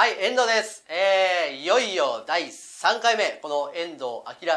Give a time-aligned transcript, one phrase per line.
[0.00, 0.82] はい、遠藤です。
[0.88, 4.48] えー、いよいよ第3回目、この遠藤明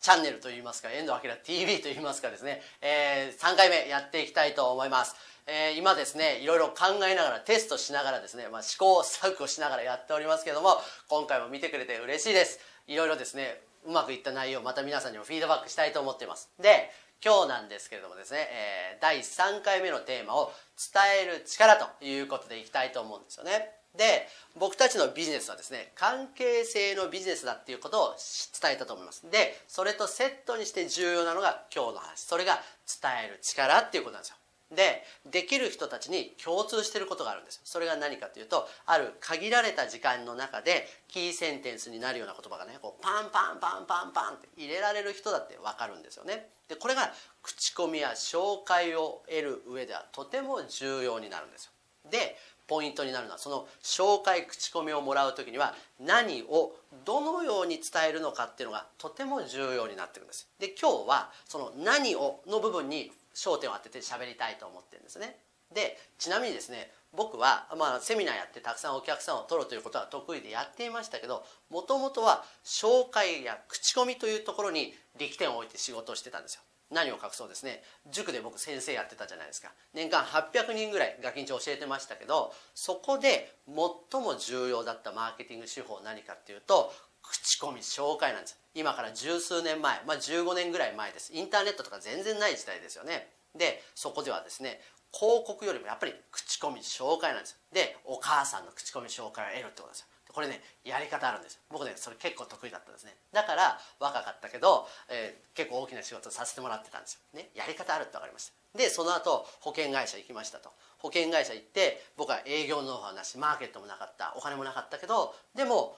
[0.00, 5.16] チャンネルといいますか、遠藤明 TV といいますかですね、えー、3回目やっていきたいと思います。
[5.48, 12.60] えー、今ですね、いろいろ考えながら、テストしながらですね、まあ、試行錯誤しながらやっておりますけども、今回も見てくれて嬉しいです。
[12.86, 16.48] いろいろですね、うまくいった内容、また皆さんにもフィードバックしたいと思っています。
[16.60, 16.92] で、
[17.24, 20.52] 今日なんですけれどもですね、えー、第3回目のテーマを
[20.94, 23.81] 伝える力ということでいきたいと思うんですよね。
[23.96, 24.26] で
[24.58, 28.16] 僕たちのビジネスはですね関係性のビジネスだっていうことを
[28.60, 29.30] 伝えたと思います。
[29.30, 32.20] でそれとセットにして重要なのが今日の話。
[32.20, 32.60] それが
[33.02, 34.36] 伝える力っていうことなんですよ。
[34.74, 46.48] でできる人たちに共通していることがあるんですそれが何かというとある限られた時間の中でキーセンテンスになるような言葉がねこうパンパンパンパンパンって入れられる人だって分かるんですよね。
[46.68, 47.12] でこれが
[47.42, 51.72] 口コミや紹介を得る上ではとても重要になるんですよ。
[52.10, 56.72] でポイントになるのはその紹介口コミをもらう時には何を
[57.04, 60.48] どのように伝えるのかっていうのがとても重要になってるんです。
[60.58, 65.38] で今日はその「何を」の部分に焦点を当てて喋りたいと思ってるんですね。
[65.72, 76.62] でちなみにですね僕は、まあ、セミナーやってたくさんお客さんを取るということは得意でやっていましたけどもともとは紹介や口コミというところに力点を置いて仕事をしてたんですよ。
[76.92, 77.82] 何を隠そうですね。
[78.10, 79.72] 塾で僕先生やってたじゃないですか。
[79.94, 88.58] 年間800人ぐらいガキンチョ教えてましたけどそこで最も重要だったマーケティング手法何かっていうと口コミ紹介なんです。
[88.74, 91.32] 今から十数年前、まあ、15年ぐらい前です。
[91.34, 93.28] インターネットとか全然ない時代ですよね。
[93.54, 94.80] でそこではですね
[95.12, 97.58] 広告よりもやっぱり口コミ紹介なんです。
[97.72, 100.06] でお母さんの口コミ紹介を得るってことですよ。
[100.32, 101.60] これねやり方あるんです。
[101.70, 103.14] 僕ねそれ結構得意だったんですね。
[103.32, 108.78] だから若かったけど、えー、結構大きな仕事させてもらってたんですよ、ね、やり方あるって分かりました。
[108.78, 110.72] でその後保険会社行きましたと。
[110.98, 115.96] 保険会社行って僕は営業ノウハウなしマーケットもなかったお金もなかったけどでも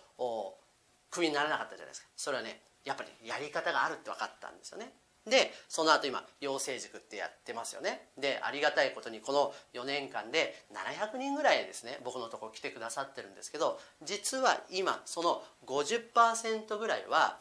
[1.10, 2.08] クビにならなかったじゃないですか。
[2.16, 4.92] それはねやっぱりやり方があるって分かったんですよね。
[5.26, 8.08] でその後今養成塾ってやってますよね。
[8.18, 17.38] でありがたいことにこの4年間で700人ぐらいですね僕のとこ来てくださってるんですけど実は今その50%ぐらいは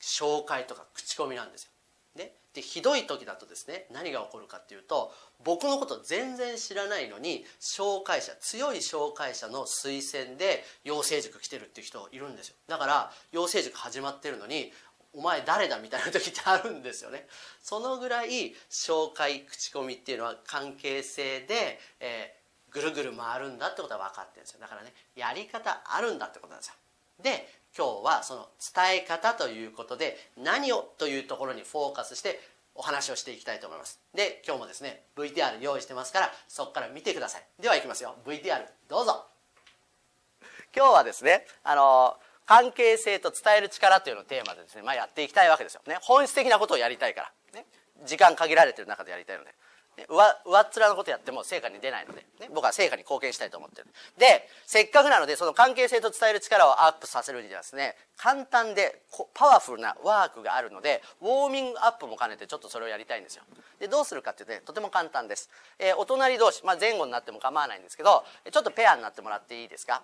[0.00, 1.70] 紹介とか口コミなんですよ。
[2.16, 5.12] ででひどい時だとですね何が起こるかっていうと
[5.44, 12.56] 僕のこと全然知らないのに紹介者強い紹介者の推薦で養成塾来てるっていう人いるんですよ。
[12.66, 14.72] だから養成塾始まってるのに
[15.12, 17.26] お前誰だみたいな時ってあるんですよね。
[17.62, 24.60] そのぐらい紹介口コミっていうのは関係性で、えー、ぐるぐる回るんだってことは分かってるんですよ。
[24.60, 26.74] だからねやり方あるんだってことなんですよ。
[27.22, 32.40] で今日はその伝え方ということで何をというところにフォーカスして
[32.74, 34.00] お話をしていきたいと思います。
[34.14, 37.42] で今日もですね VTR 用意してますからそこから見てください。
[37.60, 38.14] ではいきますよ。
[38.24, 39.26] VTR どうぞ。
[40.74, 45.82] 今日はですねあのー関係性と伝える力というのをテーマでですね、まあ、やっていきたいわけですよ。
[45.86, 45.98] ね。
[46.02, 47.64] 本質的なことをやりたいから、ね、
[48.04, 49.50] 時間限られてる中でやりたいので、
[49.96, 53.86] ね、上上っ面のことやっても成果に出ないので、ね、僕は成果に貢献したいと思ってる。
[54.18, 63.44] でせっかくなのでその関係性と伝える力をアップさせるにはですね簡単でパワフルなワークがあるのでウォーミングアップも兼ねてちょっとそれをやりたいんですよ。
[63.78, 70.02] でどうするかっていうと、ね、とても簡単です、えー、お隣同士、まあ、前後になっても構わないんですけどちょっとペアになってもらっていいですか？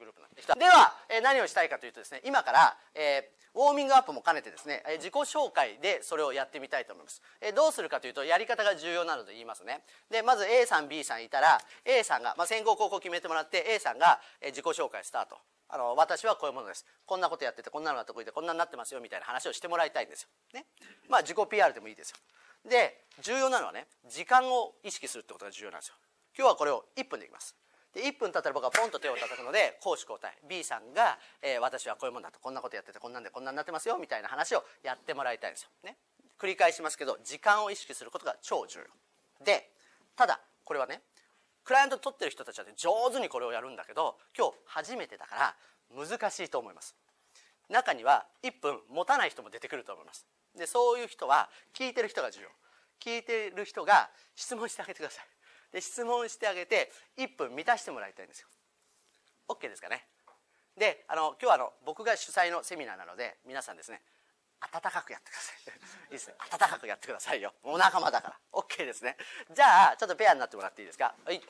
[0.00, 9.84] グループなんででは、え、何をしたいかというとですね今から、えー、ウォーミングアップも兼ねてですね、え、自己紹介でそれをやってみたいと思います、え、どうするかというとやり方が重要なので言いますね。
[10.10, 15.36] でまず A さん B さんいたら A さんが、まあ、先行後攻決めてもらって A さんが、え、自己紹介スタート。
[15.72, 16.84] あの私はこういうものです。
[17.06, 20.66] こんなことやっててこんなのが得意でこんなになってますよみたいな話をしてもらいたいんですよ、ね、
[21.08, 22.16] まあ自己 PR でもいいですよ。
[22.68, 25.94] で重要なのはね時間を意識するってことが重要なんですよ。
[26.36, 27.54] 今日はこれを1分でいきます。
[27.94, 30.36] で1分経ったら僕はポンと手を叩くので攻守交代。
[30.48, 32.38] B さんが、えー、私はこういうもんだと。
[32.38, 35.70] こんなことやっててこんなんでこんなんなってますよみたいな話をやってもらいたいんですよ。
[35.84, 35.96] ね、
[36.38, 39.44] 繰り返しますけど時間を意識することが超重要。
[39.44, 39.70] で
[40.16, 41.02] ただこれはね
[41.64, 45.54] クライアント取ってる人たちは、ね、上手にこれをやるんだけど今日初めてだから
[45.96, 46.94] 難しいと思います。
[47.68, 50.26] 中には1分持たない人も出てくると思います。
[50.56, 52.48] でそういう人は聞いてる人が重要。
[53.00, 55.24] 聞いてる人が質問してあげてください。
[55.72, 58.48] で質問してあげて1分満たしてもらいたいんですよ。
[59.48, 60.04] OK ですかね？
[60.76, 64.00] であの今日はあの僕が主催のセミナーなので皆さんですね
[64.60, 65.56] 温かくやってください。
[66.06, 66.34] いいですね。
[66.50, 67.54] 温かくやってくださいよ。
[67.62, 68.40] お仲間だから。
[68.52, 69.16] OK ですね。
[69.50, 71.14] じゃあちょっとペアになってもらっていいですか？
[71.24, 71.40] はい。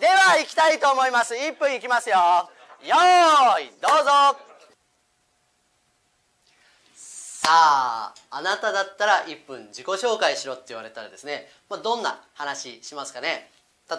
[0.00, 1.34] では行きたいと思います。
[1.34, 2.16] 1分いきますよ。
[2.82, 4.51] よーいどうぞ。
[7.42, 13.50] さああなただったら1分自己紹介しろって言われたらですね、まあ、どんな話しますかね？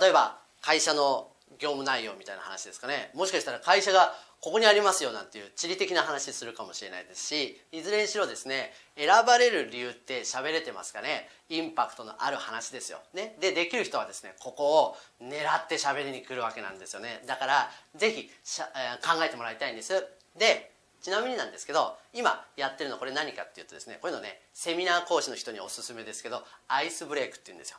[0.01, 1.27] 例えば会社の
[1.59, 3.11] 業務内容みたいな話ですかね？
[3.13, 11.27] もしかしたら会社がここにありますよなんていう地理的な話するかもしれないですしいずれにしろですね選ばれる理由って喋れてますかね？
[11.49, 17.21] インパクトのある話ですよ、ね、でできる人はですねここを狙って喋りに来るわけなんですよね。
[17.27, 18.69] だからぜひしゃ、
[19.01, 19.93] えー、考えてもらいたいんです。
[20.39, 20.71] で
[21.03, 27.77] ちなみになんですけど今やってるのこれ何かっていうとですねこういうのねセミナー講師の人におすすめですけどアイスブレイクっていうんですよ。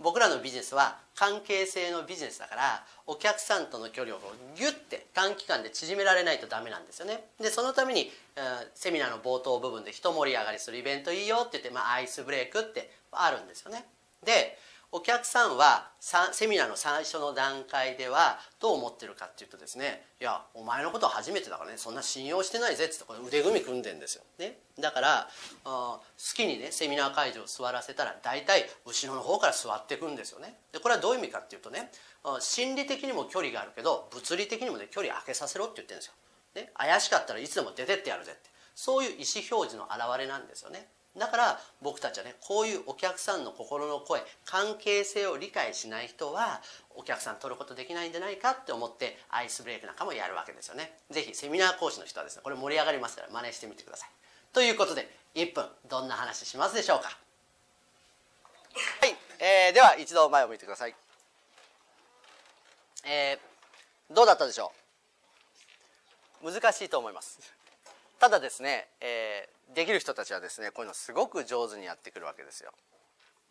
[0.00, 4.20] 僕らのビジネスは関係性のビジネスだからお客さんとの距離を
[4.54, 7.24] ギュッて短期間で縮められないとダメなんですよね。
[7.40, 13.86] でそのために、えー、セミナーの冒頭部分で一盛り上がりするイベントいいよって言って、まあ、アイスブレイクってあるんですよね。
[14.24, 14.56] で
[14.90, 15.90] お客さんは
[16.32, 25.28] セミナーの最初の段階ではどう思ってるかっていうとですね「いやお前のことは初めてだからねそんな信用してないぜ」っつってこれ腕組み組んでんですよ、ね、だからあ
[25.64, 26.02] 好
[26.34, 30.58] きにねセミナー会場座らせたら大体後ろの方から座っていくんですよね。
[30.72, 31.92] でこれはどういう意味かっていうとね
[32.40, 36.14] 心理的にも距離があるけど物理的にもね距離空けさせろって言ってるんですよ、
[36.54, 38.48] ね、怪しかったらいつでも出てってやるぜって。
[38.74, 40.86] そういう意思表示の表れなんですよね。
[41.16, 46.60] だから僕たちはねこういうお客さんの心の声関係性を理解しない人は
[46.94, 50.92] お客さん取ることできないんじゃないかって思ってアイスブレイクなんかもやるわけですよね。
[51.10, 54.10] 是非セミナー講師の人はですねこれ盛り上がりますから真似してみてください。
[54.52, 57.18] ということで1分どんな話しますでしょうか。
[59.00, 60.94] はい、えー、では一度前を向いてください。
[63.04, 64.72] えー、どうだったでしょ
[66.42, 66.52] う？
[66.52, 67.40] 難しいと思います。
[68.20, 72.72] ただですね、えー、できる人たちはですねこういうのすごく上手にやってくるわけですよ。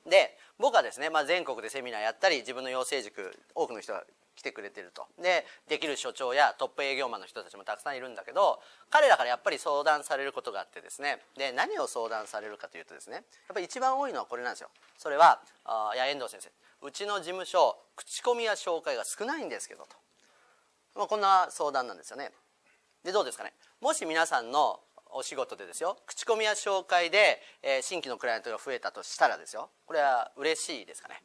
[0.05, 4.03] で僕はですね、まあ、全国でセミナーやったり自分の養成塾多くの人が
[4.35, 5.05] 来てくれてると。
[5.21, 8.59] でできる所長やトップ営業マンの人たちもたくさんいるんだけど
[8.89, 11.19] 彼らからやっぱり相談されることがあってですね。
[11.37, 13.23] で何を相談されるかというとですねやっ
[13.53, 14.69] ぱり一番多いのはこれなんですよ。
[14.97, 16.49] それはあいや遠藤先生。
[16.85, 19.95] うちの事務所口コミや紹介が少ないんですけどと、
[20.95, 22.31] まあ、こんな相談なんですよね。
[23.03, 23.53] でどうですかね。
[23.81, 24.79] もし皆さんの
[25.11, 25.97] お仕事でですよ。
[26.05, 29.69] 口コミや紹介で、えー、新規のクライアントが増えたとしたらですよ。
[29.85, 31.21] これは嬉しいですかね。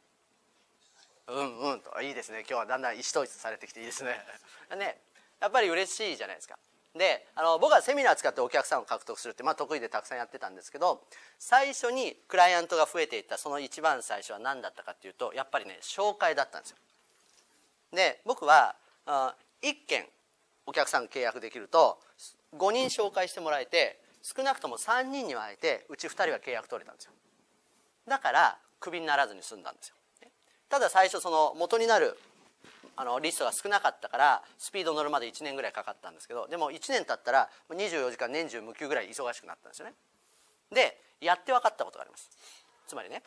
[1.27, 2.01] うんうんと。
[2.01, 2.39] いいですね。
[2.39, 4.19] 今日はだんだん意思統一されてきていいですね。
[4.77, 4.99] ね。
[5.39, 6.57] やっぱり嬉しいじゃないですか。
[6.95, 11.01] であの僕はセミナー使ってお客さんを獲得するって、まあ、得意でたくさんやってたんですけど
[11.39, 16.77] 最初にクライアントが増えていったその一番最初は何だったかっていうとやっぱりね紹介だったんですよ。
[17.93, 18.75] で僕は
[19.07, 20.05] あ1件
[20.65, 21.99] お客さん契約できると
[22.57, 27.11] 5人紹介してもらえて少なくとも3人には会えてうち2人は契約取れたんですよ。
[28.07, 29.95] だからクビにならずに済んだんですよ。
[30.69, 32.17] ただ最初その元になる
[32.95, 39.93] あのリストが少なかったからスピード乗るまで1年ぐらいかかったんですけどでも1年経ったら24時間年中無休ぐらい忙しくなったんですよね。
[40.71, 42.29] でやって分かったことがあります。
[42.87, 43.23] つまりね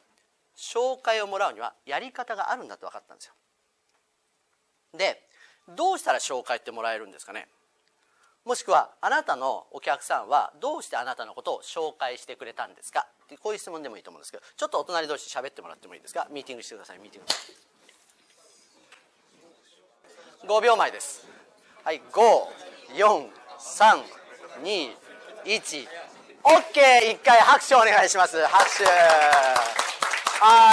[0.56, 3.34] 紹介をもらうにはやり方があるんだと分かったんですよ。
[4.96, 5.22] で
[5.74, 7.48] どうしたら紹介ってもらえるんですかね？
[8.46, 13.08] もしくはあなたのお客さんはどうしてあなたのことを紹介してくれたんですか？
[13.24, 16.28] ってこういう質問でもいいと思うんですけどちょっとお隣同士喋ってもらってもいいですか？
[16.30, 16.98] ミーティングしてください。
[16.98, 17.24] ミーティン
[20.46, 20.54] グ。
[20.54, 21.26] 5秒前です。
[21.82, 22.00] はい
[22.94, 25.88] 54321
[26.44, 27.16] OK 一。
[27.16, 28.40] 回拍手お願いします。
[28.46, 28.84] 拍手。
[28.84, 28.90] は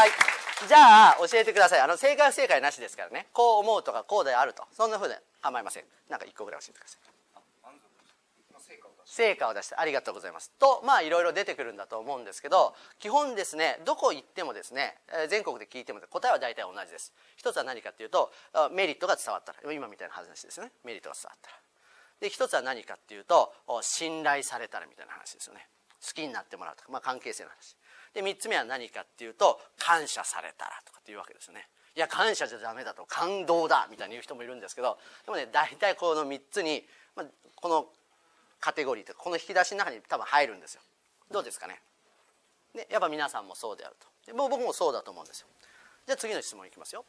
[0.06, 0.12] い。
[0.68, 1.80] じゃあ教えてください。
[1.82, 3.30] あの正解不正解なしですからね。
[3.34, 4.64] こう思うとかこうであると。
[4.72, 5.86] そんなふうで構いません。
[6.08, 7.00] なんか1個ぐらい教えてください。
[9.06, 9.76] 成果を出して。
[9.76, 10.52] ありがとうございます。
[10.60, 14.98] とまあいろいろ出てくるんだと思うんですけど基本ですねどこ行ってもですね
[15.30, 17.14] 全国で聞いても答えは大体同じです。
[17.36, 18.32] 一つは何かっていうと
[18.72, 20.72] メリットが伝わったら今みたいな話ですよね。
[20.84, 21.58] メリットが伝わったら。
[22.20, 25.68] で一つは何かっていうと信頼されたらみたいな話ですよね。
[26.06, 27.76] 好きになってもらうとか、まあ、関係性の話。
[28.14, 31.68] で3つ目は何かっていうと感謝されたらとかっていうわけですよね。
[31.96, 36.84] いや感謝じゃダメだと感動だみたいに言う人もいるんですけどでもね大体この3つに、
[37.16, 37.86] まあ、この
[38.64, 40.82] カテゴリーとこの引き出しの中に多分入るんですよ。
[41.30, 41.82] どうですかね？
[42.74, 44.08] でやっぱ皆さんもそうであると。
[44.26, 45.48] でも僕もそうだと思うんですよ。
[46.08, 47.04] じゃあ次の質問いきますよ。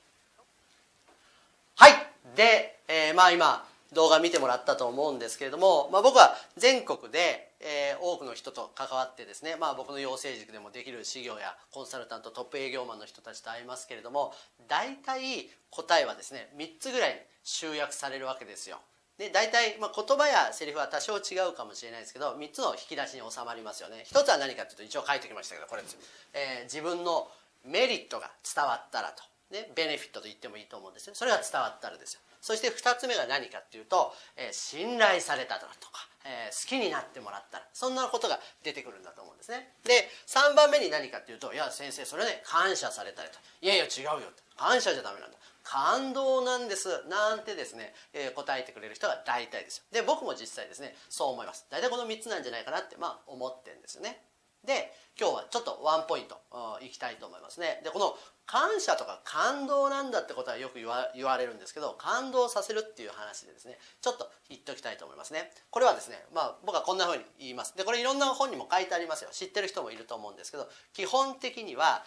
[1.77, 1.93] はい！
[2.35, 14.35] で、えー、まあ今動画見てもらったと思うんですけれども、まあ、僕は全国で、えー、多くの人と関わってですね、まあ、僕の養成塾でもできる事業やコンサルタントトップ営業マンの人たちと会いますけれども
[14.67, 18.81] 大体答えはですね3つぐらい集約されるわけですよ。
[19.19, 24.05] で大体、まあ、言葉やセリフは多少違うかもしれないですけど3つの引き出しに収まりますよね。
[24.11, 25.97] 1つは何かというと一応書いておきましたけどこれです、
[26.35, 27.29] えー、自分の
[27.65, 29.23] メリットが伝わったらと。
[29.51, 31.15] ね、ベネフィットと言ってもいいと思うんですね。
[31.15, 32.21] それが伝わったらですよ。
[32.41, 37.65] そして2つ目が何かっていうと、えー、信頼されただとか、えー、好きになってもらったら。
[37.73, 39.73] そんなことが出てくるんだと思うんですね。
[39.85, 45.39] で3番目に何かっていうと「いや先生それね感謝されたりと」「いやいや違うよ」感謝じゃダメなんだ。
[45.65, 46.89] 感動なんです。
[47.09, 49.85] なんてですね、えー、答えてくれる人が大体ですよ。
[49.91, 51.67] で僕も実際ですねそう思います。
[51.71, 54.21] 大体この3つなんじゃないかなってまあ思ってるんですよね。
[54.65, 56.41] で今日はちょっとワンポイント
[56.81, 57.81] いきたいと思いますね。
[57.85, 58.17] でこの
[58.47, 65.51] 感謝とか感動なんだってことはよく言わ言われるんですけど感動させるっていう話でですねちょっと言っておきたいと思いますね。
[65.71, 67.77] これはですねまあ僕はこんな風に言います。
[67.77, 69.31] でこれいろんな本にも書いてありますよ。
[69.33, 72.05] 知ってる人もいると思うんですけど基本的には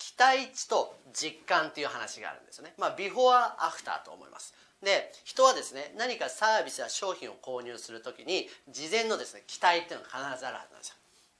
[0.00, 2.72] 期待値と実感っていう話があるんですよね。
[2.78, 4.54] まあビフォーアフターと思います。
[4.82, 10.94] で人はですね何かサービスや商品を購入する時に事前のですね期待っていうのが必ずあるはずなんですよ。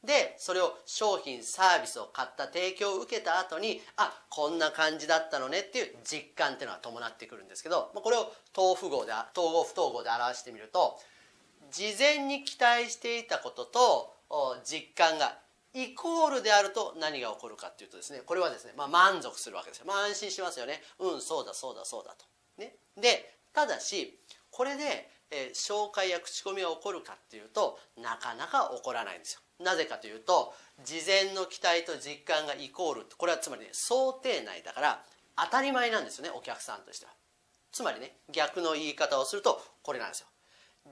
[0.04, 10.98] でそれを商品サービスを買った提供を受けた後にあこんな感じだったのねっていう実感っていうのが伴ってくるんですけどこれを統符号で統合不統合で表してみると
[11.70, 14.14] 事前に期待していたことと
[14.64, 15.36] 実感が
[15.74, 20.82] イコールであると何が起こるかっていうとですねこれはですね、まあ、満足するわけですよ、まあ、安心しますよね。
[20.98, 22.24] うんそうだそうだそうだと。
[22.58, 24.18] ね、でただし
[24.50, 29.40] これで、えー、紹介や口コミが起こるかっていうとなかなか起こらないんですよ。
[29.64, 35.04] なぜかというと事前の期待と実感がイコールこれはつまりね想定内だから
[35.36, 37.12] 当たり前なんですよねお客さんとしては。
[37.72, 40.26] つまりね逆の言い方をするとこれなんですよ。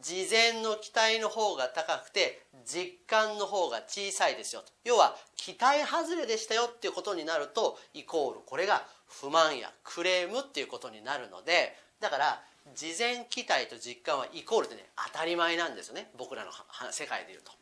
[0.00, 12.42] 事前の期待の方が高くて実感の方が小さいですよと要は期待外れでしたよっていうことになるとイコールこれが不満やクレームっていうことになるのでだから
[12.74, 16.50] 事前期待と実感はイコールでね当たり前なんですよね僕らの
[16.90, 17.52] 世界でいうと。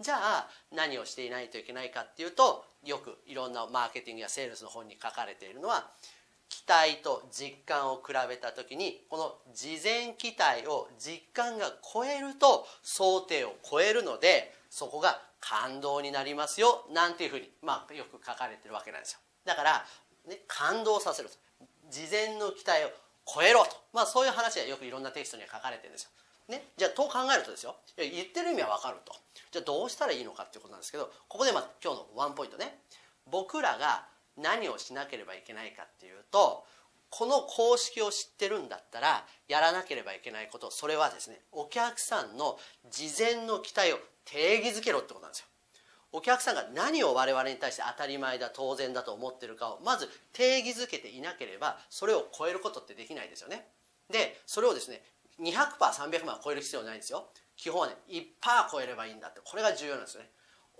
[0.00, 5.90] じゃあ何をしていないといけないかっていうとよくいろんなマーケティングやセールスの本に書かれているのは
[6.52, 19.20] 期待と実感を比べた時にこの事前期待を実感が超えると想定を超えるのでそこが感動になりますよなんていうふうに、まあ、よく書かれてるわけなんですよ。
[19.46, 19.84] だから、
[20.28, 21.34] ね、感動させると。
[21.90, 22.90] 事前の期待を
[23.26, 26.10] 超えろと、まあ、そういう話はよくいろんなテキストには書かれてるんですよ。
[26.48, 27.76] ね、じゃあと考えるとですよ。
[27.96, 29.14] 言ってる意味は分かると。
[29.50, 32.78] じゃあどうしたらいいのかっていうことなんですけどここでまず今日のワンポイントね。
[33.30, 34.04] 僕らが
[34.36, 36.64] 何をしなければいけないかっていうと
[37.10, 42.58] この公式を知ってるんだったらやらなければいけないことそれはですねお客さんの
[42.90, 45.46] 事前の期待を定義づけろってことなんですよ。
[46.14, 53.66] お客さんが何を我々に対して当たり前だ当然だと思ってるかをまず定義づけていなければそれを超えることってできないですよね。
[54.10, 55.02] でそれをですね
[55.40, 57.28] 200%300 万超える必要ないんですよ。
[57.56, 58.24] 基本はね1%
[58.70, 60.30] 超えればいいんだってこれが重要なんですよね。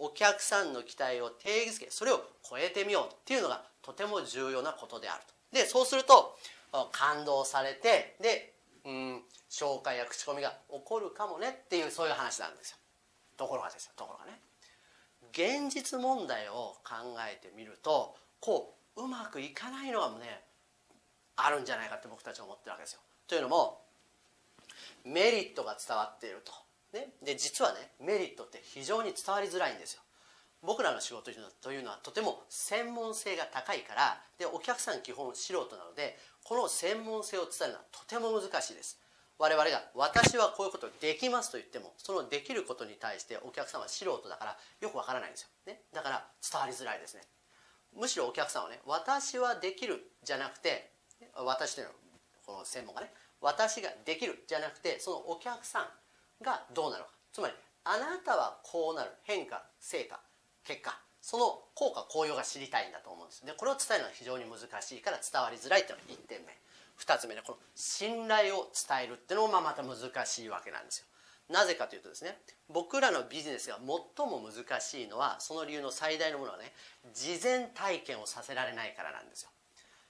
[0.04, 5.56] お客さんの期待を定義づけそれを超えてみようっていうのがとても重要なことであると。
[5.56, 6.36] でそうすると
[6.90, 8.52] 感動されてで
[8.84, 12.78] うん紹介や口コミが起こるかもねっていうそういう話なんですよ。
[13.36, 14.40] ところがですよところがね。
[15.32, 20.42] 現実問題を考えてみるとこううまくいかないのがね
[21.36, 23.00] あるんじゃないかって僕たちは思ってるわけですよ。
[23.28, 23.80] というのも
[25.04, 26.52] メリットが伝わっていると、
[26.92, 30.02] ね、で実はねメリットって非常に伝わりづらいんですよ。
[30.62, 39.00] 僕らの仕事というのはとても専門性が高いからでお客さん基本素人なのでこの専門性を伝えるのはとても難しいです。
[39.38, 47.22] 我々が「私はこういうことできます」と言ってもそのできることに対してお客さんは素人だからよくわからないんですよ、ね、だから伝わりづらいですね。
[47.92, 50.92] むしろお客さんはね「私はできる」じゃなくて
[51.34, 51.98] 私というのは
[52.46, 55.88] この専門がね私ができるじゃなくてそのお客さん
[56.42, 57.10] がどうなるか。
[57.32, 59.10] つまりあなたはこうなる。
[59.24, 60.20] 変化成果
[60.64, 60.98] 結果。
[61.20, 63.46] その効果効用が知りたいんだと思うんです。
[63.46, 66.58] でこれを伝えるのは非常に難しいから伝わりづらいっていうのが1点目。
[66.98, 69.96] 2つ目ねこの信頼を伝えるっていうのもまた難
[70.26, 71.06] しいわけなんですよ。
[71.48, 76.72] なぜかというとですね僕らのビジネスが最も難しいのはその理由の最大のものはね
[77.14, 79.50] 事前体験をさせられないからなんですよ。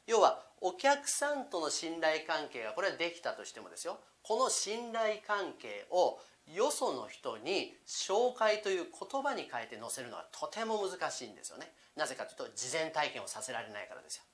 [0.07, 3.99] 要はお客さんとの信頼関係がこれはできたとしてもですよ。
[4.23, 6.19] この信頼関係を
[6.55, 11.71] よその人に紹介という言葉に変えて載せるのはとても難しいんですよね。
[11.97, 14.25] なぜかというと事前体験をさせられないからですよ。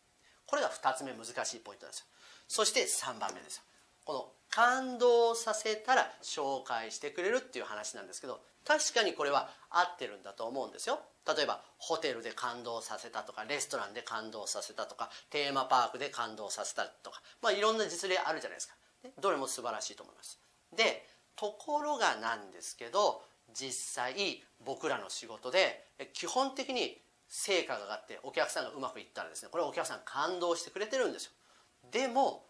[0.47, 2.07] これが2つ目難しいポイントですよ。
[2.49, 3.63] そして3番目ですよ。
[4.05, 11.01] この感動させたら紹介してくれるっていう話なんですけど確かにこれは合ってるんだと思うんですよ。
[11.27, 18.75] 例えばホテルで感動させたとかレストランで感動させたとかテーマパークで感動させたとかまあいろんな実例あるじゃないですか。
[19.21, 20.39] どれも素晴らしいと思います。
[20.77, 23.23] でところがなんですけど
[23.55, 23.73] 実
[24.05, 31.33] 際僕らの仕事で基本的に成果が上がってお客さんがうまくいったらですねこれはお客さん感動してくれてるんですよ。
[31.91, 32.45] でも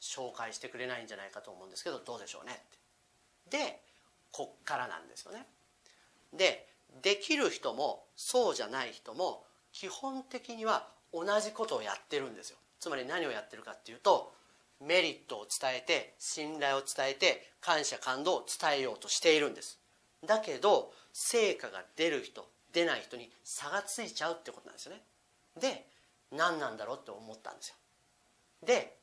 [0.00, 2.62] 紹介してくれないんじゃないかと思うんですけどどうでしょうね
[3.48, 3.58] って。
[3.58, 3.80] で
[4.32, 5.46] こっからなんですよね。
[6.32, 6.66] で
[7.02, 12.56] できる人もそうじゃない人も基本的には同じことをやってるんですよ。
[12.78, 14.32] つまり何をやってるかっていうと
[14.80, 19.78] メリットを伝えて信頼を伝えて感謝感動を伝えようとしているんです。
[20.26, 25.02] だけど成果が出る人出ない人に差がついちゃうってことなんですよね。
[25.60, 25.86] で
[26.32, 27.74] 何なんだろうって思ったんですよ。
[28.64, 28.96] で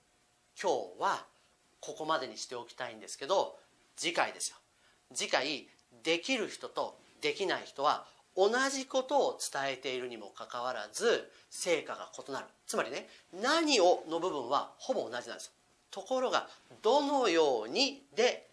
[0.61, 1.25] 今日は
[1.79, 3.57] ここまでにしておきたいんですけど
[3.95, 4.57] 次回ですよ。
[5.13, 5.67] 次回
[6.03, 8.05] できる人とできない人は
[8.35, 12.45] 同じことを伝えているにもかかわらず成果が異なる。
[12.65, 15.51] つまりね何をの部分はほぼ同じなんですよ。
[15.91, 16.47] ところが
[16.81, 18.47] どのようにで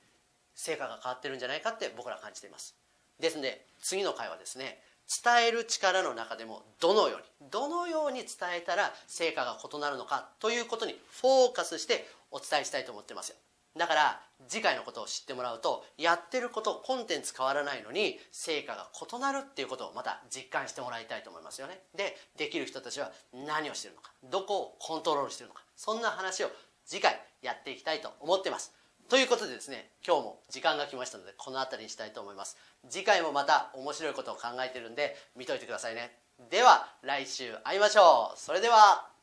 [0.54, 2.74] 成果が変わってるんじゃないかって僕ら感じています。
[3.20, 4.80] ですので次の回はですね
[5.24, 13.36] 伝える力の中でもどのようにどのように伝えたら成果が異なるのかということにフォーカスしてお伝えしたいと思ってますよ。
[13.76, 21.80] だから次回のことを知ってもらうとやってることコンテンツ変わらないのに成果が異なるっていうことをまた実感してもらいたいと思いますよね。
[21.94, 26.50] でできる人たちは何をしてるのかどこをコントロールしてるのかそんな話を
[26.86, 28.72] 次回やっていきたいと思ってます。
[29.08, 32.56] ということでですね今日も時間が来ましたのでこの辺りにしたいと思います。
[32.88, 36.18] 次回もまた面白いことを考えてるんで見といてくださいね。
[36.50, 38.38] では来週会いましょう。
[38.38, 39.13] それでは。